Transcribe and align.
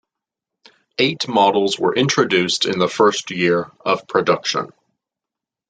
Eight 0.97 1.27
models 1.27 1.77
were 1.77 1.93
introduced 1.93 2.65
in 2.65 2.79
the 2.79 2.89
first 2.89 3.29
year 3.29 3.69
of 3.85 4.07
production. 4.07 4.71